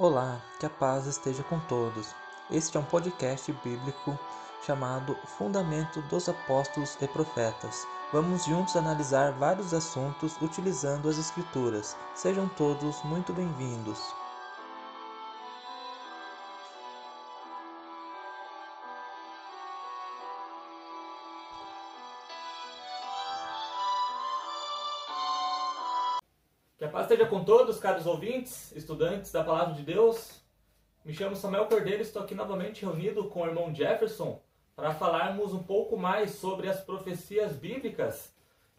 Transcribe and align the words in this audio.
Olá, 0.00 0.40
que 0.58 0.64
a 0.64 0.70
paz 0.70 1.06
esteja 1.06 1.42
com 1.42 1.60
todos. 1.60 2.14
Este 2.50 2.74
é 2.78 2.80
um 2.80 2.84
podcast 2.84 3.52
bíblico 3.62 4.18
chamado 4.64 5.14
Fundamento 5.36 6.00
dos 6.08 6.26
Apóstolos 6.26 6.96
e 7.02 7.06
Profetas. 7.06 7.86
Vamos 8.10 8.46
juntos 8.46 8.76
analisar 8.76 9.32
vários 9.32 9.74
assuntos 9.74 10.40
utilizando 10.40 11.06
as 11.10 11.18
Escrituras. 11.18 11.98
Sejam 12.14 12.48
todos 12.48 13.02
muito 13.04 13.34
bem-vindos. 13.34 14.00
Que 26.80 26.86
a 26.86 26.88
paz 26.88 27.10
esteja 27.10 27.28
com 27.28 27.44
todos, 27.44 27.78
caros 27.78 28.06
ouvintes, 28.06 28.74
estudantes 28.74 29.30
da 29.30 29.44
Palavra 29.44 29.74
de 29.74 29.82
Deus. 29.82 30.42
Me 31.04 31.12
chamo 31.12 31.36
Samuel 31.36 31.66
Cordeiro 31.66 31.98
e 31.98 32.00
estou 32.00 32.22
aqui 32.22 32.34
novamente 32.34 32.86
reunido 32.86 33.24
com 33.24 33.42
o 33.42 33.46
irmão 33.46 33.74
Jefferson 33.74 34.40
para 34.74 34.94
falarmos 34.94 35.52
um 35.52 35.62
pouco 35.62 35.98
mais 35.98 36.30
sobre 36.30 36.70
as 36.70 36.80
profecias 36.80 37.54
bíblicas. 37.54 38.34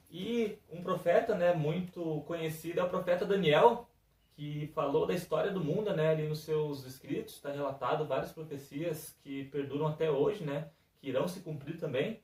E 0.10 0.58
um 0.72 0.82
profeta 0.82 1.36
né, 1.36 1.54
muito 1.54 2.22
conhecido 2.22 2.80
é 2.80 2.84
o 2.84 2.90
profeta 2.90 3.24
Daniel, 3.24 3.88
que 4.32 4.66
falou 4.74 5.06
da 5.06 5.14
história 5.14 5.52
do 5.52 5.64
mundo 5.64 5.96
né, 5.96 6.10
ali 6.10 6.28
nos 6.28 6.40
seus 6.40 6.84
escritos. 6.88 7.36
Está 7.36 7.52
relatado 7.52 8.08
várias 8.08 8.32
profecias 8.32 9.16
que 9.22 9.44
perduram 9.44 9.86
até 9.86 10.10
hoje, 10.10 10.44
né, 10.44 10.72
que 11.00 11.10
irão 11.10 11.28
se 11.28 11.42
cumprir 11.42 11.78
também. 11.78 12.20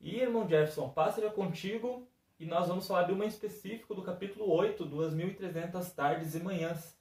E, 0.00 0.20
irmão 0.20 0.48
Jefferson, 0.48 0.88
passa 0.90 1.20
já 1.20 1.28
contigo 1.28 2.07
e 2.38 2.46
nós 2.46 2.68
vamos 2.68 2.86
falar 2.86 3.02
de 3.02 3.12
uma 3.12 3.24
em 3.24 3.28
específico 3.28 3.94
do 3.94 4.02
capítulo 4.02 4.48
8, 4.48 4.86
2.300 4.86 5.92
tardes 5.92 6.34
e 6.36 6.40
manhãs. 6.40 6.96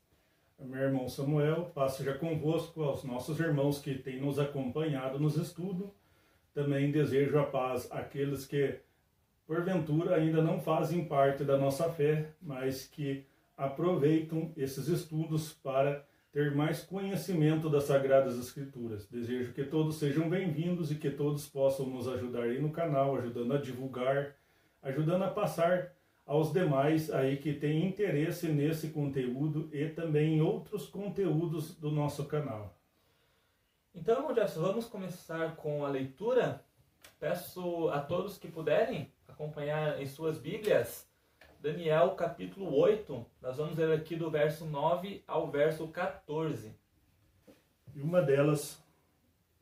Meu 0.59 0.81
irmão 0.81 1.07
Samuel, 1.07 1.71
passo 1.75 2.03
já 2.03 2.17
convosco 2.17 2.81
aos 2.81 3.03
nossos 3.03 3.39
irmãos 3.39 3.77
que 3.77 3.93
têm 3.93 4.19
nos 4.19 4.39
acompanhado 4.39 5.19
nos 5.19 5.37
estudos. 5.37 5.91
Também 6.55 6.91
desejo 6.91 7.37
a 7.37 7.43
paz 7.43 7.87
àqueles 7.91 8.47
que, 8.47 8.79
porventura, 9.45 10.15
ainda 10.15 10.41
não 10.41 10.59
fazem 10.59 11.05
parte 11.05 11.43
da 11.43 11.55
nossa 11.55 11.87
fé, 11.91 12.31
mas 12.41 12.87
que 12.87 13.23
aproveitam 13.55 14.51
esses 14.57 14.87
estudos 14.87 15.53
para 15.53 16.03
ter 16.31 16.55
mais 16.55 16.81
conhecimento 16.81 17.69
das 17.69 17.83
Sagradas 17.83 18.39
Escrituras. 18.39 19.05
Desejo 19.05 19.53
que 19.53 19.63
todos 19.63 19.97
sejam 19.97 20.27
bem-vindos 20.27 20.91
e 20.91 20.95
que 20.95 21.11
todos 21.11 21.47
possam 21.47 21.85
nos 21.85 22.07
ajudar 22.07 22.43
aí 22.43 22.59
no 22.59 22.71
canal, 22.71 23.15
ajudando 23.15 23.53
a 23.53 23.61
divulgar 23.61 24.35
ajudando 24.81 25.23
a 25.23 25.29
passar 25.29 25.93
aos 26.25 26.51
demais 26.51 27.09
aí 27.09 27.37
que 27.37 27.53
têm 27.53 27.85
interesse 27.85 28.49
nesse 28.49 28.89
conteúdo 28.89 29.69
e 29.71 29.87
também 29.87 30.35
em 30.35 30.41
outros 30.41 30.87
conteúdos 30.87 31.75
do 31.75 31.89
nosso 31.89 32.25
canal. 32.25 32.77
Então, 33.95 34.27
Jefferson, 34.27 34.61
vamos 34.61 34.85
começar 34.85 35.55
com 35.55 35.85
a 35.85 35.89
leitura. 35.89 36.63
Peço 37.19 37.89
a 37.89 37.99
todos 37.99 38.37
que 38.37 38.47
puderem 38.47 39.11
acompanhar 39.27 40.01
em 40.01 40.05
suas 40.05 40.37
Bíblias 40.37 41.07
Daniel 41.59 42.11
capítulo 42.11 42.75
8. 42.75 43.25
Nós 43.41 43.57
vamos 43.57 43.77
ler 43.77 43.91
aqui 43.91 44.15
do 44.15 44.29
verso 44.29 44.65
9 44.65 45.23
ao 45.25 45.49
verso 45.49 45.87
14. 45.87 46.71
E 47.95 48.01
uma 48.01 48.21
delas 48.21 48.83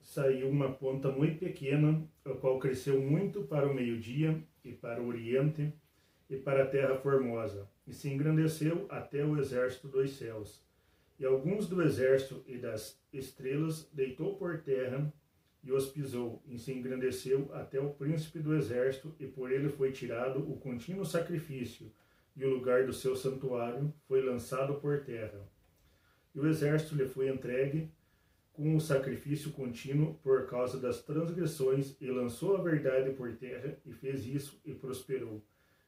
saiu 0.02 0.50
uma 0.50 0.72
ponta 0.72 1.10
muito 1.10 1.40
pequena, 1.40 2.04
a 2.26 2.34
qual 2.34 2.60
cresceu 2.60 3.02
muito 3.02 3.44
para 3.44 3.68
o 3.68 3.74
meio-dia 3.74 4.44
e 4.66 4.74
para 4.74 5.02
o 5.02 5.08
oriente 5.08 5.72
e 6.30 6.36
para 6.36 6.64
a 6.64 6.68
terra 6.68 6.98
formosa, 6.98 7.70
e 7.86 7.94
se 7.94 8.10
engrandeceu 8.10 8.88
até 8.90 9.24
o 9.24 9.38
exército 9.38 9.88
dos 9.88 10.12
céus. 10.18 10.66
E 11.20 11.26
alguns 11.26 11.68
do 11.68 11.82
exército 11.82 12.44
e 12.48 12.58
das 12.58 13.00
estrelas 13.14 13.88
deitou 13.94 14.36
por 14.36 14.60
terra 14.62 15.14
e 15.64 15.72
os 15.72 15.88
pisou, 15.88 16.44
e 16.46 16.58
se 16.58 16.72
engrandeceu 16.72 17.50
até 17.54 17.80
o 17.80 17.90
príncipe 17.90 18.40
do 18.40 18.56
exército, 18.56 19.16
e 19.20 19.26
por 19.26 19.52
ele 19.52 19.70
foi 19.70 19.92
tirado 19.92 20.40
o 20.40 20.58
contínuo 20.58 21.06
sacrifício, 21.06 21.92
e 22.36 22.46
o 22.46 22.50
lugar 22.50 22.86
do 22.86 22.94
seu 22.94 23.16
santuário 23.16 23.94
foi 24.08 24.22
lançado 24.22 24.76
por 24.76 25.04
terra. 25.04 25.48
E 26.36 26.40
o 26.40 26.48
exército 26.48 26.96
lhe 26.96 27.06
foi 27.06 27.30
entregue 27.30 27.90
com 28.56 28.76
o 28.76 28.82
sacrifício 28.82 29.52
contínuo 29.52 30.16
por 30.24 30.48
causa 30.48 30.80
das 30.80 31.02
transgressões, 31.02 31.96
e 32.00 32.10
lançou 32.10 32.56
a 32.56 32.62
verdade 32.62 33.12
por 33.12 33.36
terra, 33.36 33.78
e 33.86 33.92
fez 33.92 34.26
isso, 34.26 34.60
e 34.64 34.74
prosperou. 34.74 35.44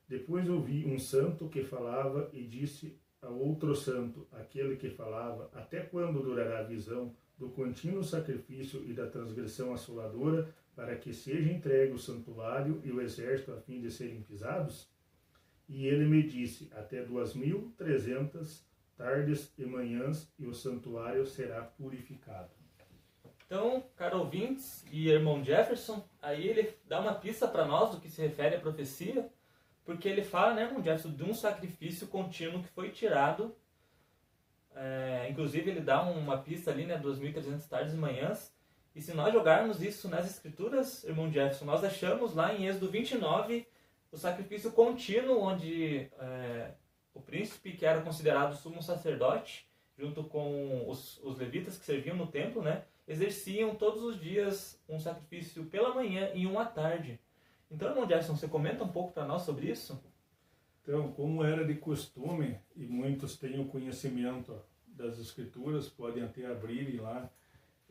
Depois 0.07 0.49
ouvi 0.49 0.85
um 0.85 0.99
santo 0.99 1.47
que 1.49 1.63
falava, 1.63 2.29
e 2.33 2.43
disse 2.43 2.99
a 3.21 3.29
outro 3.29 3.75
santo, 3.75 4.27
aquele 4.31 4.75
que 4.75 4.89
falava, 4.89 5.49
até 5.53 5.79
quando 5.79 6.21
durará 6.21 6.59
a 6.59 6.63
visão 6.63 7.15
do 7.37 7.49
contínuo 7.49 8.03
sacrifício 8.03 8.83
e 8.85 8.93
da 8.93 9.07
transgressão 9.07 9.73
assoladora, 9.73 10.53
para 10.75 10.95
que 10.95 11.13
seja 11.13 11.51
entregue 11.51 11.93
o 11.93 11.99
santuário 11.99 12.81
e 12.83 12.91
o 12.91 13.01
exército 13.01 13.51
a 13.51 13.57
fim 13.61 13.81
de 13.81 13.89
serem 13.89 14.21
pisados? 14.21 14.89
E 15.67 15.87
ele 15.87 16.05
me 16.05 16.21
disse, 16.23 16.69
até 16.73 17.03
duas 17.03 17.33
mil 17.33 17.73
trezentas 17.77 18.67
tardes 18.97 19.53
e 19.57 19.63
manhãs, 19.63 20.27
e 20.39 20.47
o 20.47 20.53
santuário 20.53 21.25
será 21.25 21.61
purificado. 21.61 22.56
Então, 23.47 23.81
caro 23.95 24.19
ouvintes 24.19 24.85
e 24.91 25.07
irmão 25.07 25.41
Jefferson, 25.41 26.03
aí 26.21 26.45
ele 26.45 26.77
dá 26.85 26.99
uma 26.99 27.13
pista 27.13 27.47
para 27.47 27.63
nós 27.63 27.91
do 27.91 28.01
que 28.01 28.09
se 28.09 28.21
refere 28.21 28.57
à 28.57 28.59
profecia, 28.59 29.29
porque 29.85 30.09
ele 30.09 30.21
fala, 30.21 30.53
né, 30.53 30.63
irmão 30.63 30.83
Jefferson, 30.83 31.11
de 31.11 31.23
um 31.23 31.33
sacrifício 31.33 32.07
contínuo 32.07 32.61
que 32.61 32.67
foi 32.67 32.89
tirado. 32.89 33.55
É, 34.75 35.27
inclusive, 35.29 35.71
ele 35.71 35.79
dá 35.79 36.03
uma 36.03 36.37
pista 36.39 36.71
ali, 36.71 36.85
né, 36.85 36.99
2.300 36.99 37.69
tardes 37.69 37.93
e 37.93 37.97
manhãs. 37.97 38.53
E 38.93 39.01
se 39.01 39.13
nós 39.13 39.31
jogarmos 39.31 39.81
isso 39.81 40.09
nas 40.09 40.29
escrituras, 40.29 41.05
irmão 41.05 41.31
Jefferson, 41.31 41.63
nós 41.63 41.85
achamos 41.85 42.35
lá 42.35 42.53
em 42.53 42.65
Êxodo 42.67 42.89
29 42.89 43.65
o 44.11 44.17
sacrifício 44.17 44.73
contínuo, 44.73 45.39
onde 45.39 46.11
é, 46.19 46.71
o 47.13 47.21
príncipe, 47.21 47.71
que 47.71 47.85
era 47.85 48.01
considerado 48.01 48.57
sumo 48.57 48.83
sacerdote, 48.83 49.65
junto 49.97 50.25
com 50.25 50.89
os, 50.89 51.17
os 51.23 51.37
levitas 51.37 51.77
que 51.77 51.85
serviam 51.85 52.15
no 52.15 52.27
templo, 52.27 52.61
né, 52.61 52.83
exerciam 53.07 53.75
todos 53.75 54.03
os 54.03 54.19
dias 54.19 54.79
um 54.87 54.99
sacrifício 54.99 55.65
pela 55.65 55.95
manhã 55.95 56.29
e 56.33 56.45
um 56.45 56.59
à 56.59 56.65
tarde. 56.65 57.19
Então, 57.71 57.89
irmão 57.89 58.07
você 58.07 58.47
comenta 58.47 58.83
um 58.83 58.89
pouco 58.89 59.13
para 59.13 59.25
nós 59.25 59.43
sobre 59.43 59.69
isso? 59.69 60.01
Então, 60.81 61.11
como 61.11 61.43
era 61.43 61.65
de 61.65 61.75
costume, 61.75 62.57
e 62.75 62.85
muitos 62.85 63.37
têm 63.37 63.59
o 63.59 63.67
conhecimento 63.67 64.57
das 64.87 65.19
Escrituras, 65.19 65.89
podem 65.89 66.23
até 66.23 66.45
abrir 66.45 66.99
lá 66.99 67.29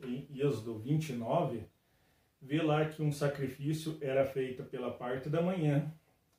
em 0.03 0.27
Êxodo 0.33 0.79
29, 0.79 1.63
vê 2.41 2.61
lá 2.61 2.85
que 2.85 3.01
um 3.01 3.11
sacrifício 3.11 3.97
era 4.01 4.25
feito 4.25 4.63
pela 4.63 4.91
parte 4.91 5.29
da 5.29 5.41
manhã 5.41 5.91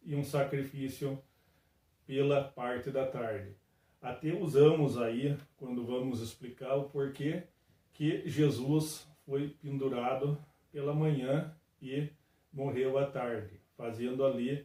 e 0.02 0.14
um 0.14 0.24
sacrifício 0.24 1.20
pela 2.06 2.42
parte 2.42 2.90
da 2.90 3.06
tarde. 3.06 3.54
Até 4.00 4.32
usamos 4.32 4.96
aí, 4.98 5.36
quando 5.56 5.84
vamos 5.84 6.20
explicar 6.20 6.74
o 6.74 6.88
porquê 6.88 7.44
que 7.98 8.22
Jesus 8.28 9.08
foi 9.26 9.48
pendurado 9.60 10.38
pela 10.70 10.94
manhã 10.94 11.52
e 11.82 12.08
morreu 12.52 12.96
à 12.96 13.04
tarde, 13.04 13.60
fazendo 13.76 14.24
ali 14.24 14.64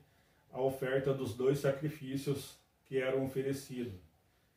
a 0.52 0.62
oferta 0.62 1.12
dos 1.12 1.36
dois 1.36 1.58
sacrifícios 1.58 2.60
que 2.86 3.00
eram 3.00 3.26
oferecidos. 3.26 4.00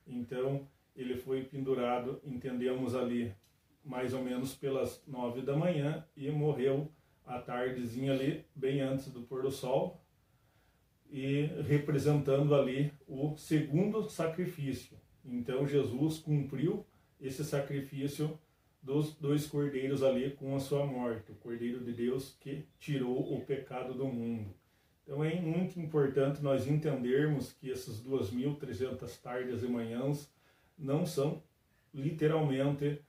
Então, 0.06 0.68
ele 0.94 1.16
foi 1.16 1.42
pendurado, 1.42 2.20
entendemos 2.22 2.94
ali, 2.94 3.34
mais 3.82 4.12
ou 4.12 4.22
menos 4.22 4.54
pelas 4.54 5.02
nove 5.06 5.40
da 5.40 5.56
manhã 5.56 6.06
e 6.14 6.30
morreu 6.30 6.92
à 7.24 7.38
tardezinha 7.38 8.12
ali, 8.12 8.44
bem 8.54 8.82
antes 8.82 9.10
do 9.10 9.22
pôr 9.22 9.40
do 9.40 9.50
sol, 9.50 10.04
e 11.10 11.46
representando 11.66 12.54
ali 12.54 12.92
o 13.08 13.34
segundo 13.38 14.06
sacrifício. 14.10 14.98
Então, 15.24 15.66
Jesus 15.66 16.18
cumpriu 16.18 16.84
esse 17.18 17.42
sacrifício 17.42 18.38
dos 18.86 19.12
dois 19.16 19.48
cordeiros 19.48 20.04
ali 20.04 20.30
com 20.30 20.54
a 20.54 20.60
sua 20.60 20.86
morte, 20.86 21.32
o 21.32 21.34
Cordeiro 21.34 21.82
de 21.82 21.92
Deus 21.92 22.36
que 22.38 22.64
tirou 22.78 23.34
o 23.34 23.44
pecado 23.44 23.92
do 23.92 24.06
mundo. 24.06 24.54
Então 25.02 25.24
é 25.24 25.34
muito 25.40 25.80
importante 25.80 26.40
nós 26.40 26.68
entendermos 26.68 27.52
que 27.52 27.72
essas 27.72 28.00
2.300 28.00 29.20
tardes 29.20 29.64
e 29.64 29.66
manhãs 29.66 30.32
não 30.78 31.04
são 31.04 31.42
literalmente 31.92 33.02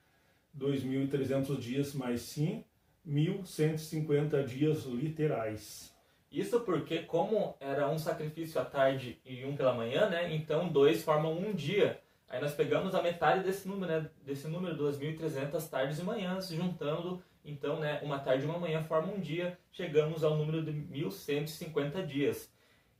2.300 0.58 1.60
dias, 1.60 1.94
mas 1.94 2.22
sim 2.22 2.64
1.150 3.08 4.44
dias 4.46 4.84
literais. 4.86 5.96
Isso 6.32 6.60
porque, 6.62 7.04
como 7.04 7.56
era 7.60 7.88
um 7.88 8.00
sacrifício 8.00 8.60
à 8.60 8.66
tarde 8.66 9.20
e 9.24 9.46
um 9.46 9.56
pela 9.56 9.76
manhã, 9.76 10.10
né? 10.10 10.34
Então 10.34 10.70
dois 10.70 11.04
formam 11.04 11.38
um 11.38 11.54
dia. 11.54 12.02
Aí 12.30 12.42
nós 12.42 12.54
pegamos 12.54 12.94
a 12.94 13.02
metade 13.02 13.44
desse 13.44 13.68
número, 13.68 13.92
né, 13.92 14.10
desse 14.26 14.48
número, 14.48 14.76
2.300 14.76 15.70
tardes 15.70 16.00
e 16.00 16.04
manhãs, 16.04 16.50
juntando, 16.50 17.24
então, 17.44 17.80
né, 17.80 18.00
uma 18.04 18.20
tarde 18.20 18.44
e 18.44 18.48
uma 18.48 18.60
manhã 18.60 18.84
forma 18.84 19.14
um 19.14 19.20
dia, 19.20 19.58
chegamos 19.72 20.24
ao 20.24 20.36
número 20.36 20.62
de 20.62 20.72
1.150 20.72 22.06
dias. 22.06 22.52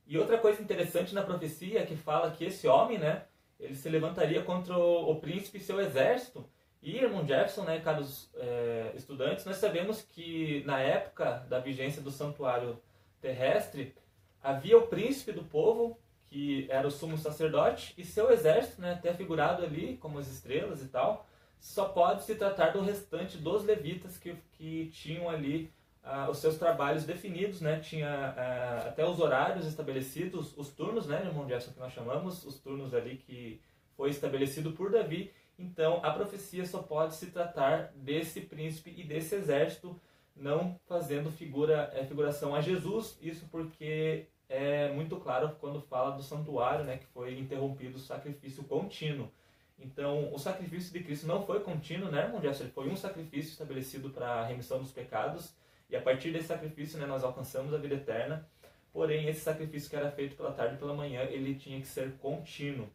E 0.06 0.16
outra 0.16 0.38
coisa 0.38 0.62
interessante 0.62 1.14
na 1.14 1.22
profecia 1.22 1.80
é 1.80 1.86
que 1.86 1.94
fala 1.94 2.30
que 2.30 2.44
esse 2.44 2.66
homem, 2.66 2.98
né, 2.98 3.24
ele 3.60 3.74
se 3.74 3.88
levantaria 3.90 4.42
contra 4.42 4.76
o, 4.76 5.10
o 5.10 5.20
príncipe 5.20 5.58
e 5.58 5.60
seu 5.60 5.78
exército. 5.78 6.48
E, 6.80 6.96
irmão 6.96 7.26
Jefferson, 7.26 7.64
né, 7.64 7.80
caros 7.80 8.30
é, 8.36 8.92
estudantes, 8.94 9.44
nós 9.44 9.56
sabemos 9.56 10.00
que 10.00 10.62
na 10.64 10.80
época 10.80 11.44
da 11.48 11.58
vigência 11.58 12.00
do 12.00 12.10
santuário 12.10 12.80
terrestre, 13.20 13.94
havia 14.42 14.78
o 14.78 14.86
príncipe 14.86 15.32
do 15.32 15.42
povo, 15.42 15.98
que 16.28 16.66
era 16.70 16.86
o 16.86 16.90
sumo 16.90 17.16
sacerdote, 17.16 17.94
e 17.96 18.04
seu 18.04 18.30
exército, 18.30 18.80
né, 18.80 18.92
até 18.92 19.14
figurado 19.14 19.64
ali 19.64 19.96
como 19.96 20.18
as 20.18 20.28
estrelas 20.28 20.82
e 20.82 20.88
tal, 20.88 21.26
só 21.58 21.86
pode 21.86 22.22
se 22.22 22.34
tratar 22.34 22.70
do 22.70 22.82
restante 22.82 23.38
dos 23.38 23.64
levitas 23.64 24.16
que, 24.16 24.36
que 24.52 24.90
tinham 24.92 25.28
ali 25.28 25.72
ah, 26.02 26.28
os 26.30 26.38
seus 26.38 26.56
trabalhos 26.56 27.04
definidos, 27.04 27.60
né? 27.60 27.80
Tinha 27.80 28.08
ah, 28.08 28.88
até 28.88 29.04
os 29.04 29.18
horários 29.20 29.66
estabelecidos, 29.66 30.56
os 30.56 30.68
turnos, 30.68 31.06
né, 31.06 31.22
irmão 31.24 31.48
Jefferson, 31.48 31.72
que 31.72 31.80
nós 31.80 31.92
chamamos, 31.92 32.44
os 32.44 32.58
turnos 32.60 32.94
ali 32.94 33.16
que 33.16 33.60
foi 33.96 34.10
estabelecido 34.10 34.72
por 34.72 34.90
Davi. 34.90 35.32
Então, 35.58 36.00
a 36.04 36.12
profecia 36.12 36.64
só 36.64 36.80
pode 36.80 37.16
se 37.16 37.26
tratar 37.26 37.92
desse 37.96 38.40
príncipe 38.40 38.94
e 38.96 39.02
desse 39.02 39.34
exército, 39.34 40.00
não 40.36 40.78
fazendo 40.86 41.32
figura, 41.32 41.90
é, 41.92 42.04
figuração 42.04 42.54
a 42.54 42.60
Jesus. 42.60 43.18
Isso 43.20 43.46
porque 43.50 44.28
é 44.48 44.90
muito 44.92 45.16
claro 45.16 45.56
quando 45.60 45.80
fala 45.80 46.16
do 46.16 46.22
santuário, 46.22 46.84
né, 46.84 46.96
que 46.96 47.06
foi 47.06 47.38
interrompido 47.38 47.96
o 47.96 48.00
sacrifício 48.00 48.64
contínuo. 48.64 49.30
Então, 49.78 50.32
o 50.32 50.38
sacrifício 50.38 50.92
de 50.92 51.00
Cristo 51.04 51.26
não 51.26 51.44
foi 51.44 51.60
contínuo, 51.60 52.10
né, 52.10 52.24
irmão 52.24 52.40
Jefferson? 52.40 52.64
Ele 52.64 52.72
foi 52.72 52.88
um 52.88 52.96
sacrifício 52.96 53.52
estabelecido 53.52 54.10
para 54.10 54.26
a 54.26 54.44
remissão 54.46 54.80
dos 54.80 54.90
pecados 54.90 55.54
e 55.88 55.96
a 55.96 56.00
partir 56.00 56.32
desse 56.32 56.48
sacrifício, 56.48 56.98
né, 56.98 57.06
nós 57.06 57.22
alcançamos 57.22 57.72
a 57.72 57.78
vida 57.78 57.94
eterna. 57.94 58.46
Porém, 58.92 59.28
esse 59.28 59.40
sacrifício 59.40 59.88
que 59.88 59.96
era 59.96 60.10
feito 60.10 60.36
pela 60.36 60.52
tarde 60.52 60.74
e 60.74 60.78
pela 60.78 60.94
manhã, 60.94 61.22
ele 61.22 61.54
tinha 61.54 61.80
que 61.80 61.86
ser 61.86 62.12
contínuo. 62.18 62.88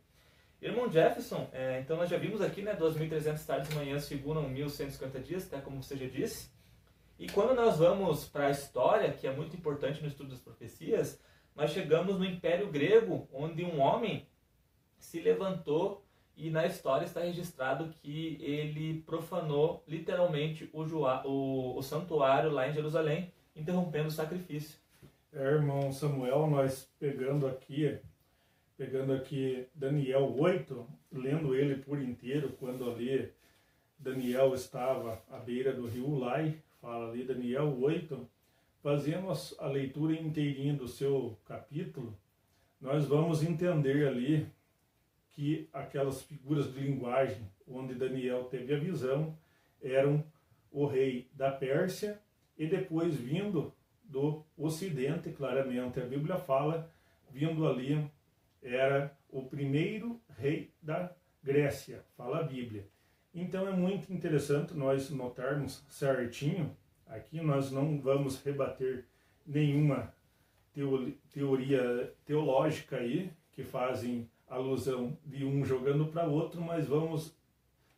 Irmão 0.62 0.90
Jefferson, 0.90 1.48
é, 1.52 1.80
então 1.82 1.98
nós 1.98 2.10
já 2.10 2.18
vimos 2.18 2.42
aqui, 2.42 2.62
né, 2.62 2.76
2.300 2.76 3.46
tardes 3.46 3.72
e 3.72 3.76
manhãs 3.76 4.08
figuram 4.08 4.50
1.150 4.50 5.22
dias, 5.22 5.46
até 5.46 5.60
como 5.60 5.82
você 5.82 5.96
já 5.98 6.08
disse. 6.08 6.50
E 7.20 7.28
quando 7.30 7.54
nós 7.54 7.78
vamos 7.78 8.26
para 8.26 8.48
a 8.48 8.52
história, 8.52 9.12
que 9.12 9.28
é 9.28 9.32
muito 9.32 9.56
importante 9.56 10.02
no 10.02 10.08
estudo 10.08 10.30
das 10.30 10.40
profecias, 10.40 11.20
nós 11.56 11.72
chegamos 11.72 12.18
no 12.18 12.26
Império 12.26 12.68
Grego, 12.70 13.28
onde 13.32 13.64
um 13.64 13.80
homem 13.80 14.26
se 14.98 15.20
levantou 15.20 16.04
e 16.36 16.50
na 16.50 16.66
história 16.66 17.06
está 17.06 17.22
registrado 17.22 17.94
que 18.02 18.38
ele 18.42 19.02
profanou 19.02 19.84
literalmente 19.88 20.70
o, 20.74 20.82
o, 20.82 21.78
o 21.78 21.84
santuário 21.84 22.52
lá 22.52 22.68
em 22.68 22.74
Jerusalém, 22.74 23.32
interrompendo 23.56 24.08
o 24.08 24.12
sacrifício. 24.12 24.80
É, 25.32 25.44
irmão 25.44 25.92
Samuel, 25.92 26.48
nós 26.48 26.90
pegando 27.00 27.48
aqui, 27.48 28.00
pegando 28.76 29.14
aqui 29.14 29.68
Daniel 29.76 30.36
8, 30.38 30.88
lendo 31.12 31.56
ele 31.56 31.76
por 31.76 32.02
inteiro, 32.02 32.56
quando 32.60 32.90
ali 32.90 33.32
Daniel 33.98 34.54
estava 34.54 35.22
à 35.30 35.38
beira 35.38 35.72
do 35.72 35.88
rio 35.88 36.18
Lai, 36.18 36.58
fala 36.82 37.10
ali 37.10 37.24
Daniel 37.24 37.78
8, 37.80 38.28
fazendo 38.84 39.32
a 39.60 39.68
leitura 39.68 40.14
inteirinha 40.14 40.74
do 40.74 40.90
seu 40.90 41.40
capítulo, 41.46 42.14
nós 42.82 43.08
vamos 43.08 43.42
entender 43.42 44.06
ali 44.06 44.46
que 45.32 45.70
aquelas 45.72 46.22
figuras 46.22 46.72
de 46.72 46.82
linguagem 46.82 47.50
onde 47.66 47.96
Daniel 47.96 48.44
teve 48.44 48.76
a 48.76 48.78
visão 48.78 49.36
eram 49.82 50.22
o 50.70 50.86
rei 50.86 51.30
da 51.34 51.50
Pérsia 51.50 52.20
e 52.58 52.68
depois 52.68 53.16
vindo 53.16 53.74
do 54.04 54.44
Ocidente, 54.58 55.32
claramente 55.32 56.02
a 56.02 56.06
Bíblia 56.06 56.36
fala, 56.36 56.92
vindo 57.32 57.66
ali 57.66 58.06
era 58.62 59.16
o 59.30 59.44
primeiro 59.44 60.20
rei 60.38 60.72
da 60.82 61.10
Grécia, 61.42 62.04
fala 62.18 62.42
a 62.42 62.44
Bíblia. 62.44 62.86
Então 63.34 63.66
é 63.66 63.72
muito 63.72 64.14
interessante 64.14 64.74
nós 64.74 65.10
notarmos 65.10 65.84
certinho, 65.90 66.76
aqui 67.14 67.40
nós 67.42 67.72
não 67.72 68.00
vamos 68.00 68.44
rebater 68.44 69.06
nenhuma 69.46 70.14
teoria 71.32 72.12
teológica 72.26 72.98
aí 72.98 73.32
que 73.52 73.64
fazem 73.64 74.28
alusão 74.50 75.18
de 75.26 75.46
um 75.46 75.64
jogando 75.64 76.08
para 76.08 76.26
outro, 76.26 76.60
mas 76.62 76.88
vamos 76.88 77.36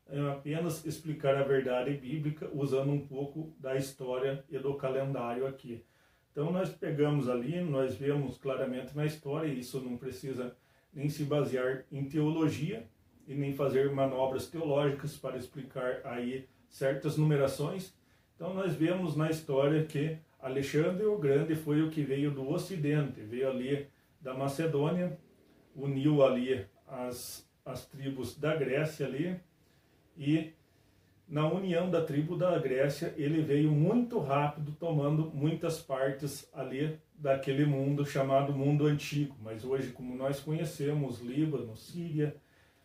é, 0.08 0.20
apenas 0.32 0.86
explicar 0.86 1.36
a 1.38 1.44
verdade 1.44 1.92
bíblica 1.92 2.50
usando 2.54 2.92
um 2.92 3.00
pouco 3.00 3.54
da 3.60 3.76
história 3.76 4.44
e 4.50 4.60
do 4.60 4.76
calendário 4.76 5.48
aqui. 5.48 5.84
Então 6.32 6.52
nós 6.52 6.70
pegamos 6.70 7.30
ali, 7.30 7.62
nós 7.62 7.96
vemos 7.96 8.38
claramente 8.38 8.96
na 8.96 9.06
história, 9.06 9.48
isso 9.48 9.80
não 9.80 9.96
precisa 9.96 10.56
nem 10.94 11.10
se 11.10 11.24
basear 11.24 11.86
em 11.90 12.04
teologia 12.04 12.86
e 13.26 13.34
nem 13.34 13.54
fazer 13.54 13.92
manobras 13.92 14.48
teológicas 14.48 15.18
para 15.18 15.38
explicar 15.38 16.02
aí 16.04 16.48
certas 16.70 17.18
numerações. 17.18 17.96
Então 18.36 18.54
nós 18.54 18.74
vemos 18.74 19.16
na 19.16 19.30
história 19.30 19.86
que 19.86 20.18
Alexandre 20.40 21.06
o 21.06 21.18
Grande 21.18 21.56
foi 21.56 21.82
o 21.82 21.90
que 21.90 22.04
veio 22.04 22.32
do 22.32 22.48
Ocidente, 22.50 23.22
veio 23.22 23.50
ali 23.50 23.88
da 24.20 24.34
Macedônia, 24.34 25.18
uniu 25.76 26.24
ali 26.24 26.66
as, 26.88 27.50
as 27.66 27.86
tribos 27.86 28.38
da 28.38 28.56
Grécia 28.56 29.06
ali 29.06 29.40
e 30.18 30.54
na 31.28 31.52
união 31.52 31.90
da 31.90 32.04
tribo 32.04 32.36
da 32.36 32.60
Grécia 32.60 33.14
ele 33.18 33.42
veio 33.42 33.72
muito 33.72 34.20
rápido 34.20 34.74
tomando 34.74 35.32
muitas 35.34 35.82
partes 35.82 36.48
ali 36.54 37.00
daquele 37.16 37.66
mundo 37.66 38.06
chamado 38.06 38.54
mundo 38.54 38.86
antigo, 38.86 39.36
mas 39.42 39.64
hoje 39.64 39.92
como 39.92 40.14
nós 40.16 40.40
conhecemos 40.40 41.22
Líbano, 41.22 41.76
Síria, 41.76 42.36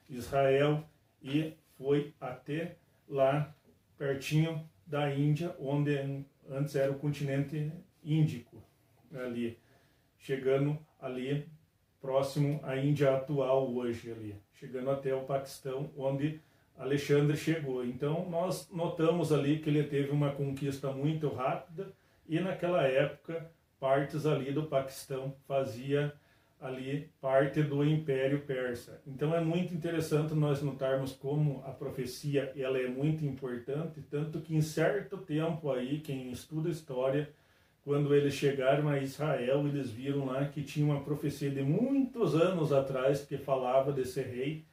Israel 0.08 0.84
e 1.22 1.52
foi 1.76 2.14
até 2.20 2.76
lá 3.08 3.54
pertinho 3.98 4.64
da 4.90 5.14
Índia, 5.14 5.54
onde 5.60 6.24
antes 6.50 6.74
era 6.74 6.90
o 6.90 6.98
continente 6.98 7.72
índico 8.02 8.60
ali, 9.14 9.56
chegando 10.18 10.76
ali 11.00 11.48
próximo 12.00 12.58
à 12.64 12.76
Índia 12.76 13.14
atual 13.14 13.72
hoje 13.72 14.10
ali, 14.10 14.34
chegando 14.52 14.90
até 14.90 15.14
o 15.14 15.22
Paquistão, 15.22 15.92
onde 15.96 16.40
Alexandre 16.76 17.36
chegou. 17.36 17.86
Então 17.86 18.28
nós 18.28 18.68
notamos 18.72 19.32
ali 19.32 19.60
que 19.60 19.70
ele 19.70 19.84
teve 19.84 20.10
uma 20.10 20.32
conquista 20.32 20.90
muito 20.90 21.28
rápida 21.28 21.92
e 22.28 22.40
naquela 22.40 22.82
época 22.82 23.48
partes 23.78 24.26
ali 24.26 24.52
do 24.52 24.64
Paquistão 24.64 25.36
fazia 25.46 26.12
ali 26.60 27.10
parte 27.20 27.62
do 27.62 27.82
Império 27.82 28.40
Persa. 28.40 29.00
Então 29.06 29.34
é 29.34 29.40
muito 29.40 29.74
interessante 29.74 30.34
nós 30.34 30.60
notarmos 30.62 31.12
como 31.12 31.62
a 31.66 31.70
profecia 31.70 32.52
ela 32.56 32.78
é 32.78 32.86
muito 32.86 33.24
importante, 33.24 34.02
tanto 34.10 34.40
que 34.40 34.54
em 34.54 34.60
certo 34.60 35.16
tempo 35.16 35.70
aí 35.70 36.00
quem 36.00 36.30
estuda 36.30 36.68
história 36.68 37.28
quando 37.82 38.14
eles 38.14 38.34
chegaram 38.34 38.88
a 38.88 38.98
Israel, 38.98 39.66
eles 39.66 39.90
viram 39.90 40.26
lá 40.26 40.44
que 40.44 40.62
tinha 40.62 40.84
uma 40.84 41.02
profecia 41.02 41.50
de 41.50 41.62
muitos 41.62 42.34
anos 42.34 42.72
atrás 42.72 43.24
que 43.24 43.38
falava 43.38 43.90
desse 43.90 44.20
rei. 44.20 44.64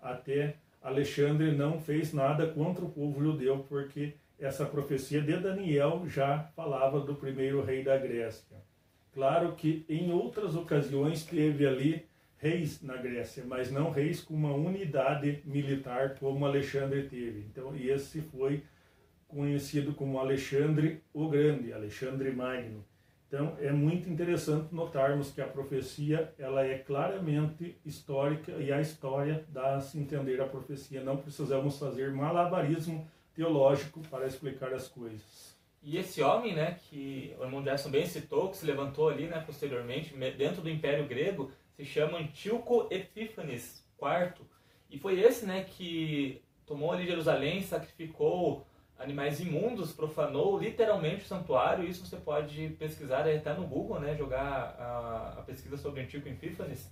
Até 0.00 0.56
Alexandre 0.82 1.52
não 1.52 1.78
fez 1.78 2.12
nada 2.14 2.46
contra 2.46 2.84
o 2.84 2.90
povo 2.90 3.22
judeu, 3.22 3.64
porque 3.68 4.14
essa 4.38 4.64
profecia 4.64 5.20
de 5.20 5.36
Daniel 5.36 6.04
já 6.06 6.38
falava 6.56 7.00
do 7.00 7.14
primeiro 7.14 7.62
rei 7.62 7.84
da 7.84 7.96
Grécia. 7.98 8.56
Claro 9.16 9.54
que 9.54 9.82
em 9.88 10.12
outras 10.12 10.54
ocasiões 10.54 11.24
teve 11.24 11.66
ali 11.66 12.04
reis 12.36 12.82
na 12.82 12.98
Grécia, 12.98 13.42
mas 13.46 13.70
não 13.70 13.90
reis 13.90 14.20
com 14.20 14.34
uma 14.34 14.52
unidade 14.52 15.40
militar 15.46 16.16
como 16.20 16.44
Alexandre 16.44 17.04
teve. 17.04 17.46
Então, 17.50 17.74
esse 17.74 18.20
foi 18.20 18.62
conhecido 19.26 19.94
como 19.94 20.18
Alexandre 20.18 21.02
o 21.14 21.30
Grande, 21.30 21.72
Alexandre 21.72 22.30
Magno. 22.30 22.84
Então 23.26 23.56
é 23.58 23.72
muito 23.72 24.06
interessante 24.10 24.74
notarmos 24.74 25.30
que 25.30 25.40
a 25.40 25.46
profecia 25.46 26.34
ela 26.38 26.62
é 26.62 26.76
claramente 26.76 27.74
histórica 27.86 28.52
e 28.52 28.70
a 28.70 28.82
história 28.82 29.46
dá-se 29.48 29.98
entender 29.98 30.42
a 30.42 30.46
profecia. 30.46 31.02
Não 31.02 31.16
precisamos 31.16 31.78
fazer 31.78 32.12
malabarismo 32.12 33.08
teológico 33.34 34.02
para 34.10 34.26
explicar 34.26 34.74
as 34.74 34.86
coisas. 34.88 35.55
E 35.82 35.96
esse 35.96 36.22
homem, 36.22 36.54
né, 36.54 36.78
que 36.88 37.34
o 37.38 37.44
irmão 37.44 37.62
Gerson 37.62 37.90
bem 37.90 38.06
citou, 38.06 38.50
que 38.50 38.56
se 38.56 38.66
levantou 38.66 39.08
ali, 39.08 39.26
né, 39.26 39.42
posteriormente, 39.46 40.16
dentro 40.36 40.60
do 40.60 40.70
Império 40.70 41.06
Grego, 41.06 41.52
se 41.76 41.84
chama 41.84 42.18
Antíoco 42.18 42.88
Epífanes 42.90 43.86
IV. 44.00 44.44
E 44.90 44.98
foi 44.98 45.20
esse, 45.20 45.46
né, 45.46 45.64
que 45.64 46.42
tomou 46.64 46.92
ali 46.92 47.06
Jerusalém, 47.06 47.62
sacrificou 47.62 48.66
animais 48.98 49.40
imundos, 49.40 49.92
profanou 49.92 50.58
literalmente 50.58 51.24
o 51.24 51.26
santuário. 51.26 51.86
Isso 51.86 52.04
você 52.04 52.16
pode 52.16 52.70
pesquisar 52.78 53.28
até 53.28 53.54
no 53.54 53.66
Google, 53.66 54.00
né? 54.00 54.16
jogar 54.16 54.74
a, 54.78 55.34
a 55.38 55.42
pesquisa 55.42 55.76
sobre 55.76 56.00
Antigo 56.00 56.28
Epífanes, 56.28 56.90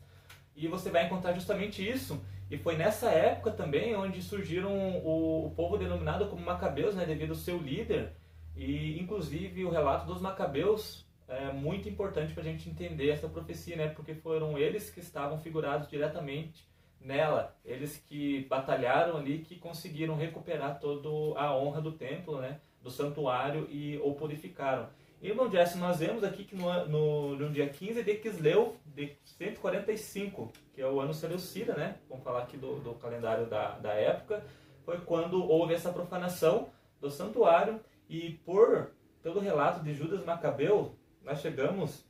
e 0.55 0.69
você 0.69 0.91
vai 0.91 1.07
encontrar 1.07 1.33
justamente 1.33 1.87
isso. 1.87 2.23
E 2.51 2.59
foi 2.59 2.77
nessa 2.77 3.11
época 3.11 3.51
também 3.51 3.97
onde 3.97 4.23
surgiram 4.23 4.71
o, 4.99 5.47
o 5.47 5.51
povo 5.51 5.77
denominado 5.77 6.27
como 6.27 6.45
Macabeus, 6.45 6.95
né? 6.95 7.05
devido 7.05 7.31
ao 7.31 7.37
seu 7.37 7.59
líder. 7.59 8.13
E 8.57 9.01
inclusive 9.01 9.65
o 9.65 9.71
relato 9.71 10.07
dos 10.07 10.21
Macabeus 10.21 11.05
é 11.27 11.53
muito 11.53 11.89
importante 11.89 12.33
para 12.33 12.43
a 12.43 12.47
gente 12.47 12.69
entender 12.69 13.11
essa 13.11 13.29
profecia, 13.29 13.77
né? 13.77 13.89
porque 13.89 14.15
foram 14.15 14.59
eles 14.59 14.91
que 14.91 15.01
estavam 15.01 15.39
figurados 15.39 15.89
diretamente 15.89 16.69
nela, 17.05 17.55
eles 17.65 18.03
que 18.09 18.47
batalharam 18.49 19.19
ali, 19.19 19.41
que 19.41 19.57
conseguiram 19.57 20.17
recuperar 20.17 20.81
toda 20.81 21.39
a 21.39 21.55
honra 21.55 21.81
do 21.81 21.93
templo, 21.93 22.41
né, 22.41 22.59
do 22.83 22.91
santuário 22.91 23.69
e 23.71 23.99
o 24.03 24.15
purificaram. 24.15 24.89
Irmão 25.21 25.51
Jesse, 25.51 25.79
nós 25.79 25.99
vemos 25.99 26.25
aqui 26.25 26.45
que 26.45 26.55
no, 26.55 26.87
no, 26.87 27.37
no 27.37 27.51
dia 27.51 27.69
15 27.69 28.03
de 28.03 28.15
Quisleu, 28.17 28.77
de 28.87 29.17
145, 29.25 30.53
que 30.75 30.83
é 30.83 30.87
o 30.87 31.01
ano 31.01 31.15
Seleucida, 31.15 31.75
né? 31.75 31.97
Vamos 32.11 32.25
falar 32.25 32.43
aqui 32.43 32.59
do, 32.59 32.81
do 32.81 32.95
calendário 32.95 33.47
da, 33.47 33.71
da 33.79 33.95
época, 33.95 34.45
foi 34.85 34.99
quando 35.01 35.43
houve 35.43 35.73
essa 35.73 35.91
profanação 35.91 36.69
do 37.01 37.11
santuário 37.11 37.81
e 38.09 38.33
por 38.45 38.91
todo 39.23 39.39
o 39.39 39.43
relato 39.43 39.83
de 39.83 39.95
Judas 39.95 40.25
Macabeu, 40.25 40.95
nós 41.23 41.41
chegamos 41.41 42.05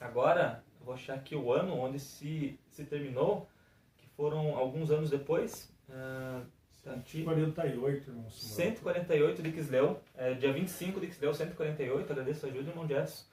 agora, 0.00 0.62
vou 0.80 0.94
achar 0.94 1.14
aqui 1.14 1.34
o 1.34 1.52
ano 1.52 1.74
onde 1.74 1.98
se, 1.98 2.58
se 2.68 2.84
terminou, 2.84 3.48
que 3.96 4.06
foram 4.08 4.56
alguns 4.56 4.90
anos 4.90 5.08
depois, 5.08 5.72
uh, 5.88 6.44
148, 6.84 8.10
irmão 8.10 8.28
148 8.28 9.42
de 9.42 9.52
Quisleu, 9.52 10.00
é, 10.16 10.34
dia 10.34 10.52
25 10.52 11.00
de 11.00 11.06
Quisleu, 11.06 11.32
148, 11.32 12.12
agradeço 12.12 12.44
a 12.44 12.48
ajuda, 12.48 12.70
irmão 12.70 12.88
Jefferson, 12.88 13.24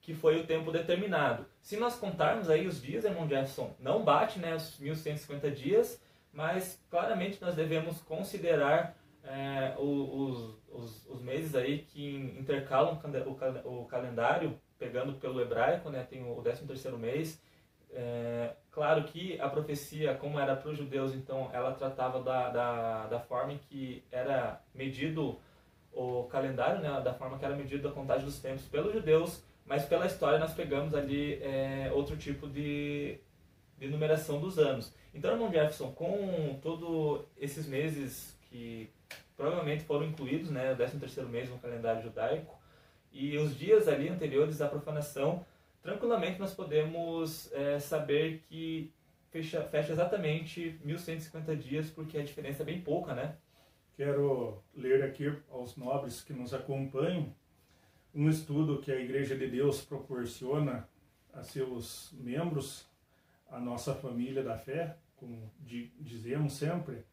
que 0.00 0.14
foi 0.14 0.40
o 0.40 0.46
tempo 0.46 0.72
determinado. 0.72 1.46
Se 1.60 1.76
nós 1.76 1.96
contarmos 1.96 2.48
aí 2.48 2.66
os 2.66 2.80
dias, 2.80 3.04
irmão 3.04 3.28
Jefferson, 3.28 3.74
não 3.78 4.02
bate 4.02 4.38
né, 4.38 4.54
os 4.54 4.78
1150 4.78 5.50
dias, 5.50 6.02
mas 6.32 6.82
claramente 6.90 7.40
nós 7.40 7.54
devemos 7.54 8.00
considerar 8.00 8.96
é, 9.24 9.74
os, 9.78 10.54
os, 10.68 11.06
os, 11.06 11.22
meses 11.22 11.54
aí 11.54 11.78
que 11.78 12.16
intercalam 12.38 13.00
o, 13.64 13.82
o 13.82 13.84
calendário, 13.86 14.58
pegando 14.78 15.14
pelo 15.14 15.40
hebraico, 15.40 15.88
né, 15.88 16.06
tem 16.08 16.22
o 16.30 16.42
13 16.42 16.66
terceiro 16.66 16.98
mês, 16.98 17.40
é, 17.90 18.50
claro 18.70 19.04
que 19.04 19.40
a 19.40 19.48
profecia, 19.48 20.14
como 20.14 20.38
era 20.38 20.56
para 20.56 20.70
os 20.70 20.76
judeus, 20.76 21.14
então 21.14 21.48
ela 21.52 21.72
tratava 21.72 22.20
da, 22.20 22.50
da, 22.50 23.06
da 23.06 23.20
forma 23.20 23.52
em 23.52 23.58
que 23.58 24.04
era 24.10 24.60
medido 24.74 25.38
o 25.92 26.24
calendário, 26.24 26.80
né, 26.80 27.00
da 27.00 27.14
forma 27.14 27.38
que 27.38 27.44
era 27.44 27.54
medido 27.54 27.88
a 27.88 27.92
contagem 27.92 28.26
dos 28.26 28.40
tempos 28.40 28.64
pelos 28.66 28.92
judeus, 28.92 29.42
mas 29.64 29.84
pela 29.84 30.06
história 30.06 30.38
nós 30.38 30.52
pegamos 30.52 30.94
ali 30.94 31.34
é, 31.42 31.90
outro 31.94 32.16
tipo 32.16 32.48
de, 32.48 33.18
de 33.78 33.88
numeração 33.88 34.40
dos 34.40 34.58
anos. 34.58 34.92
Então, 35.14 35.30
irmão 35.30 35.50
Jefferson, 35.50 35.92
com 35.92 36.58
todos 36.60 37.24
esses 37.38 37.66
meses 37.66 38.36
que 38.54 38.88
provavelmente 39.36 39.82
foram 39.82 40.06
incluídos, 40.06 40.48
né, 40.48 40.72
o 40.72 40.76
13 40.76 41.00
terceiro 41.00 41.28
mês 41.28 41.50
no 41.50 41.58
calendário 41.58 42.00
judaico, 42.00 42.56
e 43.10 43.36
os 43.36 43.58
dias 43.58 43.88
ali 43.88 44.08
anteriores 44.08 44.60
à 44.60 44.68
profanação, 44.68 45.44
tranquilamente 45.82 46.38
nós 46.38 46.54
podemos 46.54 47.52
é, 47.52 47.80
saber 47.80 48.44
que 48.48 48.92
fecha, 49.32 49.60
fecha 49.64 49.92
exatamente 49.92 50.78
1150 50.84 51.56
dias, 51.56 51.90
porque 51.90 52.16
a 52.16 52.22
diferença 52.22 52.62
é 52.62 52.66
bem 52.66 52.80
pouca, 52.80 53.12
né? 53.12 53.36
Quero 53.96 54.62
ler 54.72 55.02
aqui 55.02 55.36
aos 55.50 55.76
nobres 55.76 56.22
que 56.22 56.32
nos 56.32 56.54
acompanham 56.54 57.34
um 58.14 58.28
estudo 58.28 58.80
que 58.80 58.92
a 58.92 59.00
Igreja 59.00 59.36
de 59.36 59.48
Deus 59.48 59.84
proporciona 59.84 60.88
a 61.32 61.42
seus 61.42 62.12
membros, 62.12 62.88
a 63.50 63.58
nossa 63.58 63.96
família 63.96 64.44
da 64.44 64.56
fé, 64.56 64.96
como 65.16 65.50
dizemos 66.00 66.52
sempre, 66.52 67.04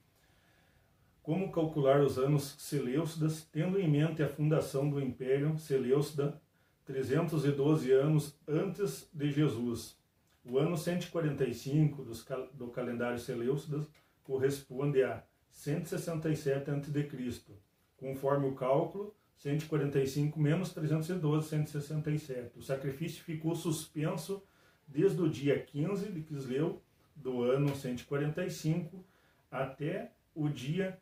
como 1.24 1.52
calcular 1.52 2.02
os 2.02 2.18
anos 2.18 2.56
Seleucidas, 2.58 3.48
tendo 3.52 3.80
em 3.80 3.90
mente 3.90 4.24
a 4.24 4.30
fundação 4.30 4.90
do 4.90 5.00
Império 5.00 5.58
Seleucida 5.58 6.40
312 6.86 7.92
anos 7.92 8.36
antes 8.48 9.08
de 9.14 9.32
Jesus. 9.32 9.96
O 10.44 10.58
ano 10.58 10.76
145 10.76 12.04
dos, 12.04 12.26
do 12.54 12.68
calendário 12.68 13.20
Seleucidas 13.20 13.88
corresponde 14.24 15.04
a 15.04 15.24
167 15.52 16.72
a.C. 16.72 17.42
Conforme 17.98 18.48
o 18.48 18.56
cálculo, 18.56 19.16
145 19.38 20.40
menos 20.40 20.74
312, 20.74 21.50
167. 21.50 22.58
O 22.58 22.64
sacrifício 22.64 23.24
ficou 23.24 23.56
suspenso 23.56 24.44
desde 24.88 25.22
o 25.22 25.30
dia 25.30 25.60
15 25.60 26.12
de 26.12 26.22
Quisleu 26.22 26.82
do 27.16 27.44
ano 27.44 27.76
145 27.76 29.06
até 29.52 30.12
o 30.34 30.50
dia 30.50 31.00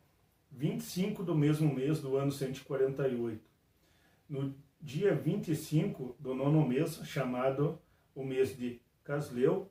25 0.50 1.22
do 1.22 1.34
mesmo 1.34 1.74
mês 1.74 2.00
do 2.00 2.16
ano 2.16 2.32
148. 2.32 3.42
No 4.28 4.54
dia 4.80 5.14
25 5.14 6.16
do 6.18 6.34
nono 6.34 6.66
mês, 6.66 7.00
chamado 7.04 7.78
o 8.14 8.24
mês 8.24 8.56
de 8.56 8.80
Casleu, 9.04 9.70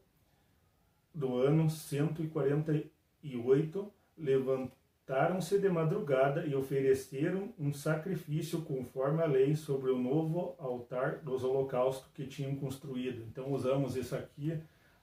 do 1.14 1.38
ano 1.38 1.70
148, 1.70 3.94
levantaram-se 4.18 5.60
de 5.60 5.70
madrugada 5.70 6.46
e 6.46 6.56
ofereceram 6.56 7.54
um 7.58 7.74
sacrifício 7.74 8.62
conforme 8.62 9.22
a 9.22 9.26
lei 9.26 9.56
sobre 9.56 9.92
o 9.92 9.98
novo 9.98 10.56
altar 10.60 11.20
dos 11.20 11.44
holocaustos 11.44 12.10
que 12.14 12.28
tinham 12.28 12.56
construído. 12.56 13.24
Então 13.24 13.52
usamos 13.52 13.96
isso 13.96 14.16
aqui, 14.16 14.60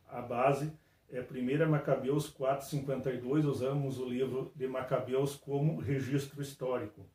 a 0.08 0.22
base 0.22 0.72
é 1.10 1.20
1 1.20 1.68
Macabeus 1.68 2.32
4,52, 2.32 3.44
usamos 3.44 3.98
o 3.98 4.08
livro 4.08 4.52
de 4.54 4.66
Macabeus 4.66 5.36
como 5.36 5.80
registro 5.80 6.42
histórico. 6.42 7.06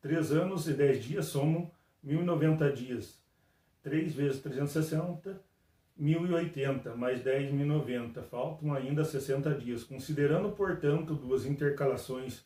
Três 0.00 0.30
anos 0.30 0.68
e 0.68 0.74
dez 0.74 1.02
dias 1.02 1.26
somam 1.26 1.70
1090 2.02 2.72
dias. 2.72 3.18
3 3.82 4.14
vezes 4.14 4.40
360, 4.42 5.40
1080, 5.96 6.94
mais 6.94 7.22
10, 7.22 7.52
1090. 7.52 8.22
Faltam 8.22 8.74
ainda 8.74 9.04
60 9.04 9.54
dias. 9.54 9.82
Considerando, 9.82 10.52
portanto, 10.52 11.14
duas 11.14 11.46
intercalações 11.46 12.44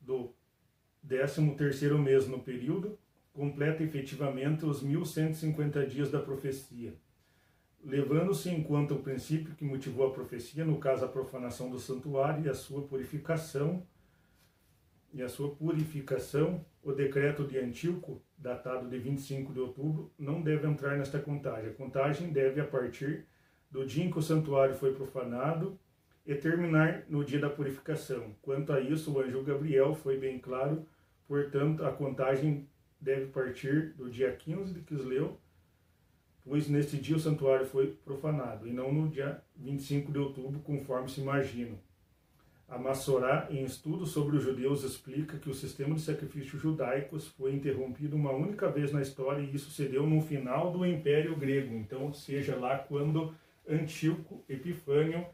do 0.00 0.32
13º 1.06 1.98
mês 1.98 2.26
no 2.26 2.40
período, 2.40 2.98
completa 3.32 3.82
efetivamente 3.82 4.64
os 4.64 4.82
1150 4.82 5.86
dias 5.86 6.10
da 6.10 6.20
profecia. 6.20 6.94
Levando-se 7.84 8.50
em 8.50 8.62
conta 8.62 8.94
o 8.94 9.02
princípio 9.02 9.54
que 9.54 9.64
motivou 9.64 10.08
a 10.08 10.12
profecia, 10.12 10.64
no 10.64 10.78
caso 10.78 11.04
a 11.04 11.08
profanação 11.08 11.70
do 11.70 11.78
santuário 11.78 12.44
e 12.44 12.48
a 12.48 12.54
sua 12.54 12.82
purificação, 12.82 13.86
e 15.12 15.22
a 15.22 15.28
sua 15.28 15.54
purificação, 15.54 16.64
o 16.82 16.92
decreto 16.92 17.44
de 17.44 17.58
Antíoco, 17.58 18.20
datado 18.36 18.88
de 18.88 18.98
25 18.98 19.52
de 19.52 19.60
outubro, 19.60 20.12
não 20.18 20.42
deve 20.42 20.66
entrar 20.66 20.98
nesta 20.98 21.18
contagem. 21.18 21.70
A 21.70 21.74
contagem 21.74 22.32
deve, 22.32 22.60
a 22.60 22.66
partir 22.66 23.24
do 23.70 23.86
dia 23.86 24.04
em 24.04 24.10
que 24.10 24.18
o 24.18 24.22
santuário 24.22 24.74
foi 24.74 24.92
profanado, 24.92 25.78
e 26.26 26.34
terminar 26.34 27.04
no 27.08 27.24
dia 27.24 27.38
da 27.38 27.48
purificação. 27.48 28.34
Quanto 28.42 28.72
a 28.72 28.80
isso, 28.80 29.12
o 29.12 29.20
anjo 29.20 29.44
Gabriel 29.44 29.94
foi 29.94 30.18
bem 30.18 30.40
claro, 30.40 30.84
portanto, 31.26 31.84
a 31.84 31.92
contagem 31.92 32.68
deve 33.00 33.26
partir 33.26 33.94
do 33.94 34.10
dia 34.10 34.32
15 34.32 34.74
de 34.74 34.80
Quisleu, 34.80 35.40
pois 36.46 36.68
neste 36.68 36.96
dia 36.96 37.16
o 37.16 37.20
santuário 37.20 37.66
foi 37.66 37.88
profanado, 38.04 38.68
e 38.68 38.72
não 38.72 38.92
no 38.92 39.08
dia 39.08 39.42
25 39.56 40.12
de 40.12 40.18
outubro, 40.18 40.60
conforme 40.60 41.10
se 41.10 41.20
imagina. 41.20 41.76
A 42.68 42.78
Massorá, 42.78 43.48
em 43.50 43.64
estudo 43.64 44.06
sobre 44.06 44.36
os 44.36 44.44
judeus, 44.44 44.84
explica 44.84 45.38
que 45.38 45.50
o 45.50 45.54
sistema 45.54 45.94
de 45.94 46.00
sacrifícios 46.00 46.60
judaicos 46.60 47.28
foi 47.28 47.52
interrompido 47.52 48.16
uma 48.16 48.32
única 48.32 48.68
vez 48.68 48.92
na 48.92 49.02
história 49.02 49.40
e 49.40 49.54
isso 49.54 49.70
se 49.70 49.86
deu 49.86 50.06
no 50.06 50.20
final 50.20 50.72
do 50.72 50.86
Império 50.86 51.36
Grego. 51.36 51.74
Então, 51.74 52.12
seja 52.12 52.56
lá 52.56 52.78
quando 52.78 53.34
Antíoco 53.68 54.44
Epifânio 54.48 55.26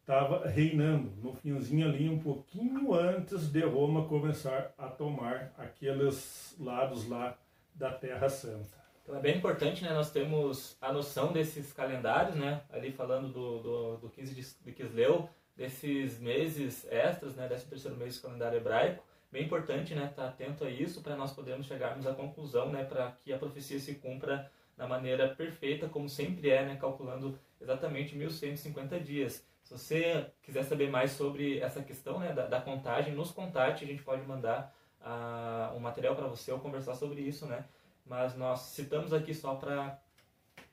estava 0.00 0.46
reinando, 0.48 1.10
no 1.22 1.34
finzinho 1.34 1.88
ali, 1.88 2.08
um 2.08 2.18
pouquinho 2.18 2.94
antes 2.94 3.48
de 3.48 3.60
Roma 3.60 4.06
começar 4.06 4.72
a 4.78 4.86
tomar 4.88 5.52
aqueles 5.58 6.54
lados 6.58 7.08
lá 7.08 7.36
da 7.74 7.92
Terra 7.92 8.28
Santa. 8.28 8.85
Então 9.06 9.16
é 9.16 9.20
bem 9.20 9.36
importante, 9.36 9.84
né? 9.84 9.92
Nós 9.92 10.10
temos 10.10 10.76
a 10.80 10.92
noção 10.92 11.32
desses 11.32 11.72
calendários, 11.72 12.34
né? 12.34 12.62
Ali 12.68 12.90
falando 12.90 13.28
do, 13.28 13.62
do, 13.62 13.96
do 13.98 14.08
15 14.08 14.56
de 14.64 14.72
Quisleu, 14.72 15.30
desses 15.56 16.18
meses 16.18 16.84
extras, 16.90 17.36
né, 17.36 17.46
desse 17.46 17.66
terceiro 17.66 17.96
mês 17.96 18.16
do 18.16 18.22
calendário 18.22 18.56
hebraico. 18.56 19.04
Bem 19.30 19.44
importante, 19.44 19.94
né, 19.94 20.06
estar 20.06 20.24
tá 20.24 20.28
atento 20.28 20.64
a 20.64 20.70
isso 20.70 21.02
para 21.02 21.14
nós 21.14 21.32
podermos 21.32 21.66
chegarmos 21.66 22.04
à 22.04 22.12
conclusão, 22.14 22.72
né, 22.72 22.82
para 22.82 23.12
que 23.22 23.32
a 23.32 23.38
profecia 23.38 23.78
se 23.78 23.94
cumpra 23.94 24.50
da 24.76 24.88
maneira 24.88 25.28
perfeita, 25.28 25.88
como 25.88 26.08
sempre 26.08 26.50
é, 26.50 26.64
né, 26.64 26.76
calculando 26.76 27.38
exatamente 27.60 28.16
1150 28.16 28.98
dias. 28.98 29.46
Se 29.62 29.70
você 29.70 30.26
quiser 30.42 30.64
saber 30.64 30.90
mais 30.90 31.12
sobre 31.12 31.60
essa 31.60 31.80
questão 31.80 32.18
né, 32.18 32.32
da, 32.32 32.46
da 32.46 32.60
contagem, 32.60 33.14
nos 33.14 33.30
contate, 33.30 33.84
a 33.84 33.86
gente 33.86 34.02
pode 34.02 34.26
mandar 34.26 34.74
uh, 35.00 35.76
um 35.76 35.80
material 35.80 36.16
para 36.16 36.26
você 36.26 36.50
ou 36.50 36.58
conversar 36.58 36.96
sobre 36.96 37.20
isso, 37.20 37.46
né? 37.46 37.64
Mas 38.06 38.36
nós 38.36 38.60
citamos 38.60 39.12
aqui 39.12 39.34
só 39.34 39.54
para 39.56 40.00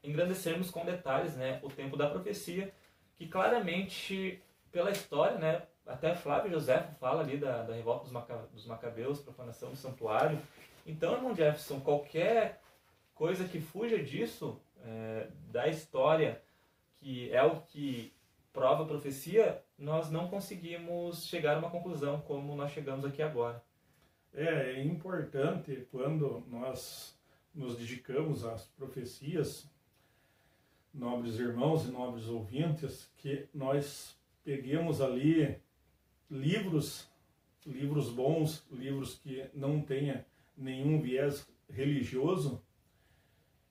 engrandecermos 0.04 0.70
com 0.70 0.86
detalhes 0.86 1.36
né, 1.36 1.60
o 1.63 1.70
tempo 1.70 1.98
da 1.98 2.10
profecia, 2.10 2.74
que 3.16 3.28
claramente 3.28 4.42
pela 4.72 4.92
história, 4.92 5.38
né? 5.38 5.63
Até 5.86 6.16
Flávio 6.16 6.52
José 6.52 6.82
fala 7.00 7.22
ali 7.22 7.38
da, 7.38 7.63
da 7.63 7.74
revolta 7.74 8.04
dos, 8.04 8.12
Maca, 8.12 8.48
dos 8.54 8.66
Macabeus, 8.66 9.20
profanação 9.20 9.70
do 9.70 9.75
santuário. 9.75 10.40
Então, 10.86 11.13
irmão 11.13 11.36
Jefferson, 11.36 11.80
qualquer 11.82 12.62
coisa 13.13 13.46
que 13.46 13.60
fuja 13.60 14.02
disso, 14.02 14.60
é, 14.84 15.28
da 15.52 15.68
história, 15.68 16.42
que 16.96 17.32
é 17.34 17.44
o 17.44 17.62
que 17.62 18.13
prova 18.54 18.84
a 18.84 18.88
profecia, 18.88 19.62
nós 19.78 20.10
não 20.10 20.30
conseguimos 20.30 21.25
chegar 21.25 21.56
a 21.56 21.60
uma 21.60 21.70
conclusão 21.70 22.22
como 22.22 22.56
nós 22.56 22.72
chegamos 22.72 23.04
aqui 23.04 23.22
agora. 23.22 23.62
É, 24.34 24.46
é 24.46 24.84
importante 24.84 25.88
quando 25.92 26.44
nós 26.48 27.18
nos 27.53 27.77
dedicamos 27.77 28.43
às 28.43 28.65
profecias, 28.65 29.69
nobres 30.93 31.39
irmãos 31.39 31.86
e 31.86 31.91
nobres 31.91 32.27
ouvintes, 32.27 33.12
que 33.17 33.48
nós 33.53 34.17
peguemos 34.43 35.01
ali 35.01 35.57
livros, 36.29 37.10
livros 37.65 38.10
bons, 38.10 38.65
livros 38.72 39.15
que 39.15 39.45
não 39.53 39.81
tenha 39.81 40.25
nenhum 40.57 41.01
viés 41.01 41.48
religioso 41.69 42.62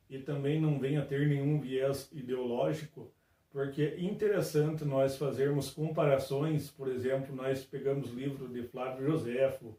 e 0.09 0.19
também 0.19 0.61
não 0.61 0.79
venha 0.79 1.05
ter 1.05 1.27
nenhum 1.27 1.61
viés 1.61 2.09
ideológico, 2.13 3.11
porque 3.51 3.83
é 3.83 4.01
interessante 4.01 4.85
nós 4.85 5.17
fazermos 5.17 5.71
comparações, 5.71 6.71
por 6.71 6.89
exemplo, 6.89 7.35
nós 7.35 7.65
pegamos 7.65 8.11
livro 8.11 8.49
de 8.49 8.63
Flávio 8.63 9.07
Joséfo, 9.07 9.77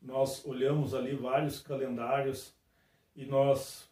nós 0.00 0.44
olhamos 0.44 0.94
ali 0.94 1.14
vários 1.14 1.60
calendários 1.60 2.54
e 3.14 3.26
nós 3.26 3.88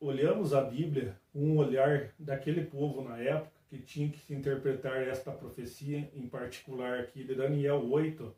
olhamos 0.00 0.54
a 0.54 0.62
Bíblia 0.62 1.16
um 1.34 1.56
olhar 1.56 2.12
daquele 2.18 2.64
povo 2.64 3.02
na 3.02 3.18
época 3.18 3.50
que 3.68 3.78
tinha 3.78 4.08
que 4.08 4.18
se 4.18 4.34
interpretar 4.34 5.06
esta 5.06 5.30
profecia, 5.30 6.10
em 6.14 6.26
particular 6.26 6.98
aqui 6.98 7.22
de 7.22 7.34
Daniel 7.34 7.88
8, 7.88 8.34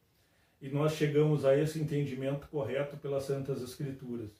e 0.61 0.69
nós 0.69 0.93
chegamos 0.93 1.45
a 1.45 1.57
esse 1.57 1.81
entendimento 1.81 2.47
correto 2.49 2.97
pelas 2.99 3.25
Santas 3.25 3.63
Escrituras. 3.63 4.31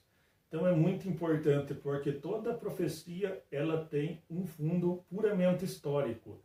Então 0.47 0.67
é 0.67 0.71
muito 0.71 1.09
importante 1.09 1.73
porque 1.73 2.11
toda 2.11 2.53
profecia 2.53 3.41
ela 3.51 3.83
tem 3.85 4.21
um 4.29 4.45
fundo 4.45 5.03
puramente 5.09 5.65
histórico. 5.65 6.39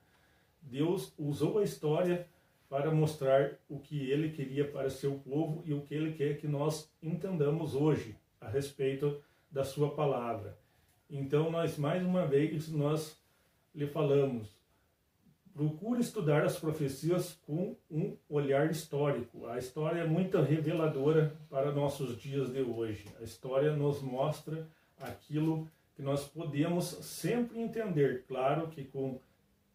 Deus 0.62 1.12
usou 1.18 1.58
a 1.58 1.62
história 1.62 2.26
para 2.70 2.90
mostrar 2.90 3.52
o 3.68 3.78
que 3.78 4.10
ele 4.10 4.30
queria 4.30 4.66
para 4.66 4.88
seu 4.88 5.18
povo 5.18 5.62
e 5.66 5.74
o 5.74 5.82
que 5.82 5.94
ele 5.94 6.12
quer 6.12 6.38
que 6.38 6.46
nós 6.46 6.90
entendamos 7.02 7.74
hoje 7.74 8.16
a 8.40 8.48
respeito 8.48 9.22
da 9.50 9.64
sua 9.64 9.94
palavra. 9.94 10.58
Então 11.10 11.50
nós 11.50 11.78
mais 11.78 12.04
uma 12.04 12.26
vez 12.26 12.68
nós 12.68 13.18
lhe 13.74 13.86
falamos, 13.86 14.58
procure 15.54 16.00
estudar 16.00 16.44
as 16.44 16.58
profecias 16.58 17.38
com 17.46 17.74
um 17.90 18.16
olhar 18.28 18.70
histórico. 18.70 19.46
A 19.46 19.58
história 19.58 20.02
é 20.02 20.06
muito 20.06 20.40
reveladora 20.40 21.36
para 21.50 21.72
nossos 21.72 22.16
dias 22.16 22.52
de 22.52 22.60
hoje. 22.60 23.06
A 23.20 23.24
história 23.24 23.74
nos 23.74 24.00
mostra 24.00 24.68
aquilo 25.00 25.68
que 25.96 26.02
nós 26.02 26.24
podemos 26.24 26.84
sempre 26.84 27.58
entender, 27.58 28.24
claro 28.28 28.68
que 28.68 28.84
com 28.84 29.20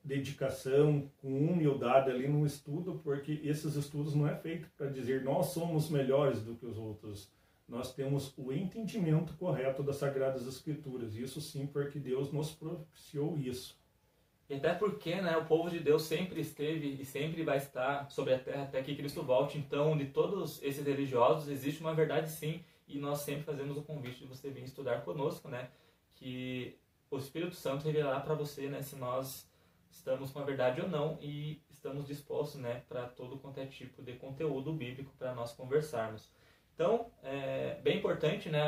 dedicação, 0.03 1.09
com 1.21 1.27
humildade 1.27 2.09
ali 2.09 2.27
no 2.27 2.45
estudo, 2.45 2.99
porque 3.03 3.41
esses 3.43 3.75
estudos 3.75 4.15
não 4.15 4.27
é 4.27 4.35
feito 4.35 4.69
para 4.77 4.87
dizer 4.87 5.23
nós 5.23 5.47
somos 5.47 5.89
melhores 5.89 6.41
do 6.41 6.55
que 6.55 6.65
os 6.65 6.77
outros. 6.77 7.29
Nós 7.73 7.91
temos 7.91 8.31
o 8.37 8.53
entendimento 8.53 9.33
correto 9.33 9.81
das 9.81 9.95
Sagradas 9.95 10.45
Escrituras. 10.45 11.15
Isso 11.15 11.41
sim, 11.41 11.65
porque 11.65 11.97
Deus 11.97 12.31
nos 12.31 12.51
propiciou 12.51 13.35
isso. 13.35 13.75
E 14.47 14.53
até 14.53 14.75
porque 14.75 15.19
né, 15.19 15.35
o 15.37 15.45
povo 15.45 15.71
de 15.71 15.79
Deus 15.79 16.03
sempre 16.03 16.39
esteve 16.39 17.01
e 17.01 17.03
sempre 17.03 17.41
vai 17.41 17.57
estar 17.57 18.11
sobre 18.11 18.35
a 18.35 18.37
terra 18.39 18.65
até 18.65 18.83
que 18.83 18.95
Cristo 18.95 19.23
volte. 19.23 19.57
Então, 19.57 19.97
de 19.97 20.05
todos 20.05 20.61
esses 20.61 20.85
religiosos, 20.85 21.49
existe 21.49 21.81
uma 21.81 21.95
verdade 21.95 22.29
sim, 22.29 22.63
e 22.87 22.99
nós 22.99 23.21
sempre 23.21 23.41
fazemos 23.41 23.75
o 23.75 23.81
convite 23.81 24.19
de 24.19 24.27
você 24.27 24.51
vir 24.51 24.63
estudar 24.63 25.01
conosco, 25.01 25.49
né? 25.49 25.71
Que 26.13 26.77
o 27.09 27.17
Espírito 27.17 27.55
Santo 27.55 27.85
revelará 27.85 28.19
para 28.19 28.35
você 28.35 28.67
né, 28.69 28.83
se 28.83 28.95
nós 28.97 29.49
estamos 29.89 30.29
com 30.29 30.37
a 30.37 30.43
verdade 30.43 30.79
ou 30.79 30.87
não 30.87 31.17
e 31.19 31.59
estamos 31.71 32.05
dispostos 32.05 32.61
né, 32.61 32.83
para 32.87 33.07
todo 33.07 33.39
quanto 33.39 33.59
é 33.59 33.65
tipo 33.65 34.03
de 34.03 34.13
conteúdo 34.13 34.71
bíblico 34.71 35.11
para 35.17 35.33
nós 35.33 35.53
conversarmos. 35.53 36.31
Então, 36.73 37.11
é 37.21 37.77
bem 37.83 37.97
importante, 37.97 38.49
né? 38.49 38.63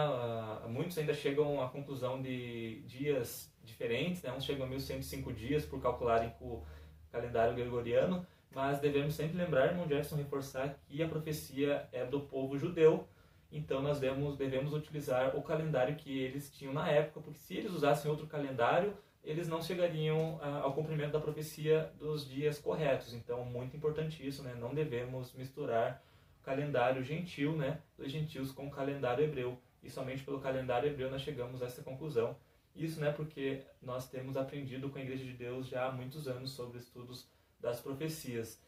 Muitos 0.68 0.98
ainda 0.98 1.13
chegam 1.13 1.62
à 1.62 1.70
conclusão 1.70 2.22
de 2.22 2.82
dias 2.82 3.52
diferentes, 3.63 4.22
né? 4.22 4.32
Uns 4.32 4.46
chegam 4.46 4.65
a 4.65 4.70
1105 4.70 5.34
dias 5.34 5.65
por 5.65 5.82
calcularem 5.82 6.30
com 6.38 6.46
o 6.46 6.63
calendário 7.12 7.56
gregoriano, 7.56 8.26
mas 8.54 8.80
devemos 8.80 9.15
sempre 9.15 9.38
lembrar, 9.38 9.68
irmão 9.68 9.88
Jefferson, 9.88 10.18
reforçar 10.18 10.78
que 10.88 11.02
a 11.02 11.10
profecia 11.10 11.89
é 11.91 12.06
do 12.06 12.20
povo 12.20 12.58
judeu, 12.58 13.08
então 13.52 13.82
nós 13.82 14.00
devemos, 14.00 14.38
devemos 14.38 14.74
utilizar 14.74 15.36
o 15.36 15.41
calendário 15.41 15.96
que 15.96 16.20
eles 16.20 16.52
tinham 16.52 16.74
na 16.74 16.89
época, 16.89 17.22
porque 17.22 17.39
se 17.39 17.56
eles 17.56 17.72
usassem 17.72 18.10
outro 18.12 18.28
calendário, 18.28 18.94
eles 19.24 19.48
não 19.48 19.62
chegariam 19.62 20.39
ao 20.62 20.74
cumprimento 20.74 21.13
da 21.13 21.20
profecia 21.20 21.91
dos 21.98 22.30
dias 22.30 22.60
corretos. 22.60 23.13
Então, 23.13 23.44
muito 23.46 23.76
importante 23.76 24.26
isso, 24.26 24.44
né? 24.44 24.54
Não 24.60 24.74
devemos 24.74 25.34
misturar 25.34 26.04
calendário 26.46 27.04
gentil, 27.04 27.54
né, 27.58 27.82
dos 27.98 28.12
gentios 28.12 28.52
com 28.52 28.68
o 28.68 28.72
calendário 28.72 29.24
hebreu. 29.24 29.60
E 29.82 29.90
somente 29.90 30.24
pelo 30.24 30.40
calendário 30.40 30.90
hebreu 30.90 31.10
nós 31.10 31.22
chegamos 31.22 31.62
a 31.62 31.66
essa 31.66 31.82
conclusão. 31.82 32.38
Isso, 32.76 33.00
né, 33.00 33.12
porque 33.12 33.64
nós 33.82 34.10
temos 34.10 34.38
aprendido 34.38 34.90
com 34.90 34.98
a 34.98 35.02
Igreja 35.02 35.24
de 35.24 35.34
Deus 35.34 35.68
já 35.68 35.88
há 35.88 35.92
muitos 35.92 36.28
anos 36.28 36.52
sobre 36.52 36.78
estudos 36.78 37.28
das 37.60 37.80
profecias. 37.80 38.62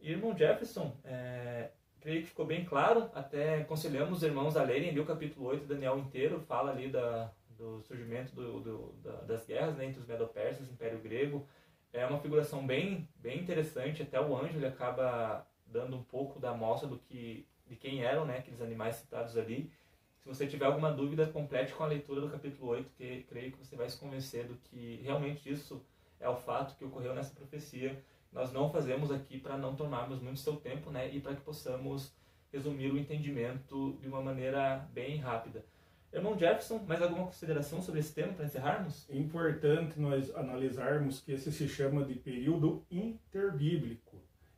Irmão 0.00 0.36
Jefferson, 0.36 0.96
é, 1.04 1.70
creio 2.00 2.22
que 2.22 2.28
ficou 2.28 2.46
bem 2.46 2.64
claro, 2.64 3.10
até 3.14 3.60
aconselhamos 3.60 4.18
os 4.18 4.22
irmãos 4.22 4.56
a 4.56 4.62
lerem 4.62 4.88
ali 4.88 5.00
o 5.00 5.04
capítulo 5.04 5.46
8 5.48 5.60
de 5.62 5.66
Daniel 5.74 5.98
inteiro, 5.98 6.40
fala 6.40 6.70
ali 6.72 6.88
da, 6.88 7.30
do 7.50 7.82
surgimento 7.82 8.34
do, 8.34 8.60
do, 8.60 8.92
da, 9.02 9.12
das 9.22 9.44
guerras 9.44 9.76
né, 9.76 9.84
entre 9.84 10.00
os 10.00 10.06
Medo-Persas 10.06 10.70
Império 10.70 10.98
Grego. 11.00 11.46
É 11.92 12.06
uma 12.06 12.20
figuração 12.20 12.66
bem, 12.66 13.06
bem 13.16 13.40
interessante, 13.40 14.02
até 14.02 14.18
o 14.18 14.34
anjo 14.36 14.56
ele 14.56 14.66
acaba 14.66 15.46
dando 15.70 15.96
um 15.96 16.02
pouco 16.02 16.38
da 16.38 16.50
amostra 16.50 16.88
do 16.88 16.98
que, 16.98 17.46
de 17.66 17.76
quem 17.76 18.02
eram 18.02 18.24
né, 18.24 18.38
aqueles 18.38 18.60
animais 18.60 18.96
citados 18.96 19.36
ali. 19.36 19.70
Se 20.18 20.28
você 20.28 20.46
tiver 20.46 20.66
alguma 20.66 20.92
dúvida, 20.92 21.26
complete 21.26 21.72
com 21.72 21.82
a 21.82 21.86
leitura 21.86 22.20
do 22.20 22.28
capítulo 22.28 22.72
8, 22.72 22.90
que 22.96 23.22
creio 23.28 23.52
que 23.52 23.58
você 23.58 23.74
vai 23.74 23.88
se 23.88 23.98
convencer 23.98 24.46
do 24.46 24.54
que 24.54 25.00
realmente 25.02 25.50
isso 25.50 25.82
é 26.18 26.28
o 26.28 26.36
fato 26.36 26.76
que 26.76 26.84
ocorreu 26.84 27.14
nessa 27.14 27.34
profecia. 27.34 28.02
Nós 28.32 28.52
não 28.52 28.70
fazemos 28.70 29.10
aqui 29.10 29.38
para 29.38 29.56
não 29.56 29.74
tomarmos 29.74 30.20
muito 30.20 30.38
seu 30.38 30.56
tempo 30.56 30.90
né, 30.90 31.10
e 31.10 31.20
para 31.20 31.34
que 31.34 31.40
possamos 31.40 32.12
resumir 32.52 32.92
o 32.92 32.98
entendimento 32.98 33.96
de 34.00 34.08
uma 34.08 34.20
maneira 34.20 34.88
bem 34.92 35.16
rápida. 35.16 35.64
Irmão 36.12 36.36
Jefferson, 36.36 36.78
mais 36.88 37.00
alguma 37.00 37.26
consideração 37.26 37.80
sobre 37.80 38.00
esse 38.00 38.12
tema 38.12 38.32
para 38.32 38.44
encerrarmos? 38.44 39.08
É 39.08 39.16
importante 39.16 39.98
nós 40.00 40.34
analisarmos 40.34 41.20
que 41.20 41.32
esse 41.32 41.52
se 41.52 41.68
chama 41.68 42.04
de 42.04 42.14
período 42.16 42.84
interbíblico. 42.90 44.09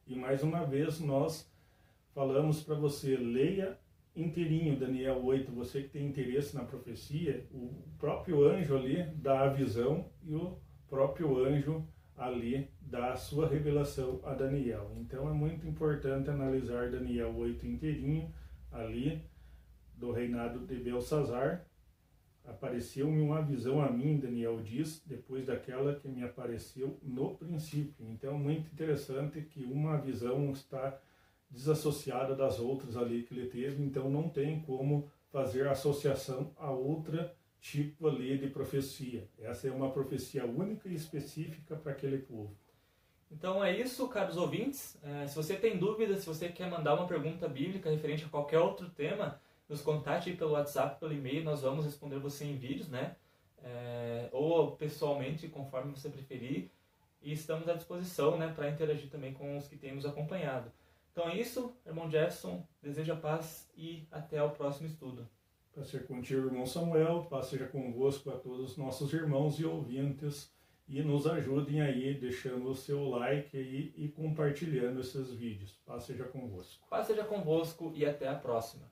E 0.07 0.17
mais 0.17 0.43
uma 0.43 0.65
vez 0.65 1.01
nós 1.01 1.51
falamos 2.15 2.63
para 2.63 2.75
você, 2.75 3.17
leia 3.17 3.79
inteirinho 4.15 4.79
Daniel 4.79 5.25
8, 5.25 5.51
você 5.53 5.83
que 5.83 5.89
tem 5.89 6.07
interesse 6.07 6.55
na 6.55 6.65
profecia, 6.65 7.47
o 7.51 7.83
próprio 7.99 8.45
anjo 8.45 8.77
ali 8.77 9.03
dá 9.15 9.41
a 9.41 9.49
visão 9.49 10.11
e 10.23 10.35
o 10.35 10.59
próprio 10.89 11.43
anjo 11.45 11.87
ali 12.17 12.69
dá 12.81 13.13
a 13.13 13.17
sua 13.17 13.49
revelação 13.49 14.21
a 14.25 14.35
Daniel. 14.35 14.93
Então 14.99 15.29
é 15.29 15.33
muito 15.33 15.67
importante 15.67 16.29
analisar 16.29 16.91
Daniel 16.91 17.35
8 17.35 17.67
inteirinho 17.67 18.33
ali 18.71 19.23
do 19.95 20.13
reinado 20.13 20.67
de 20.67 20.77
Belsazar, 20.77 21.65
apareceu-me 22.45 23.21
uma 23.21 23.41
visão 23.41 23.81
a 23.81 23.91
mim, 23.91 24.19
Daniel 24.19 24.61
diz, 24.61 25.03
depois 25.07 25.47
daquela 25.47 25.95
que 25.95 26.09
me 26.09 26.23
apareceu 26.23 26.99
no 27.03 27.37
princípio. 27.37 28.07
Então, 28.09 28.39
muito 28.39 28.73
interessante 28.73 29.41
que 29.43 29.65
uma 29.65 29.97
visão 29.97 30.51
está 30.53 30.99
desassociada 31.51 32.35
das 32.35 32.59
outras 32.59 32.97
ali 32.97 33.23
que 33.23 33.35
ele 33.35 33.47
teve, 33.47 33.83
então 33.83 34.11
não 34.11 34.29
tem 34.29 34.61
como 34.61 35.11
fazer 35.31 35.69
associação 35.69 36.53
a 36.57 36.71
outra 36.71 37.35
tipo 37.61 38.09
ali 38.09 38.37
de 38.39 38.49
profecia. 38.49 39.29
Essa 39.39 39.69
é 39.69 39.71
uma 39.71 39.91
profecia 39.91 40.45
única 40.45 40.89
e 40.89 40.95
específica 40.95 41.77
para 41.77 41.93
aquele 41.93 42.19
povo. 42.19 42.57
Então 43.31 43.65
é 43.65 43.75
isso, 43.79 44.09
caros 44.09 44.37
ouvintes. 44.37 44.99
É, 45.03 45.27
se 45.27 45.37
você 45.37 45.57
tem 45.57 45.79
dúvidas, 45.79 46.21
se 46.21 46.27
você 46.27 46.49
quer 46.49 46.69
mandar 46.69 46.95
uma 46.95 47.07
pergunta 47.07 47.49
bíblica 47.49 47.89
referente 47.89 48.25
a 48.25 48.29
qualquer 48.29 48.59
outro 48.59 48.91
tema, 48.91 49.41
nos 49.73 49.81
contate 49.81 50.35
pelo 50.35 50.53
WhatsApp, 50.53 51.01
pelo 51.01 51.15
e-mail, 51.15 51.43
nós 51.43 51.63
vamos 51.63 51.87
responder 51.87 52.19
você 52.19 52.45
em 52.45 52.57
vídeos, 52.57 52.91
né? 52.91 53.17
É, 53.65 54.29
ou 54.31 54.73
pessoalmente, 54.73 55.49
conforme 55.49 55.97
você 55.97 56.11
preferir. 56.11 56.71
E 57.23 57.33
estamos 57.33 57.67
à 57.67 57.73
disposição, 57.73 58.37
né, 58.37 58.53
para 58.55 58.69
interagir 58.69 59.09
também 59.09 59.33
com 59.33 59.57
os 59.57 59.67
que 59.67 59.77
têm 59.77 59.95
nos 59.95 60.05
acompanhado. 60.05 60.71
Então 61.11 61.27
é 61.27 61.37
isso, 61.37 61.75
irmão 61.87 62.11
Jefferson, 62.11 62.67
deseja 62.83 63.17
paz 63.17 63.71
e 63.75 64.07
até 64.11 64.43
o 64.43 64.51
próximo 64.51 64.89
estudo. 64.89 65.27
Paz 65.75 65.87
ser 65.87 66.07
contigo, 66.07 66.49
irmão 66.49 66.67
Samuel, 66.67 67.25
paz 67.31 67.47
seja 67.47 67.67
convosco 67.67 68.29
a 68.31 68.37
todos 68.37 68.73
os 68.73 68.77
nossos 68.77 69.11
irmãos 69.15 69.59
e 69.59 69.65
ouvintes 69.65 70.53
e 70.87 71.01
nos 71.01 71.27
ajudem 71.27 71.81
aí 71.81 72.13
deixando 72.13 72.69
o 72.69 72.75
seu 72.75 73.09
like 73.09 73.57
aí 73.57 73.95
e 73.97 74.09
compartilhando 74.09 75.01
esses 75.01 75.33
vídeos. 75.33 75.81
Paz 75.87 76.03
seja 76.05 76.25
convosco. 76.25 76.87
Paz 76.91 77.07
seja 77.07 77.25
convosco 77.25 77.91
e 77.95 78.05
até 78.05 78.29
a 78.29 78.35
próxima. 78.35 78.92